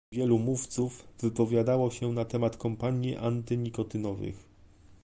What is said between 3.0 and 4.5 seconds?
antynikotynowych